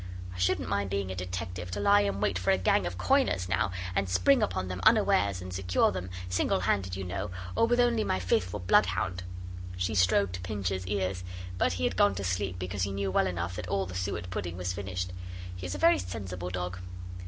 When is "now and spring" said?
3.47-4.41